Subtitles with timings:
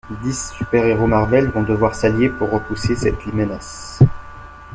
[0.23, 4.01] Dix super-héros Marvel vont devoir s'allier pour repousser cette menace.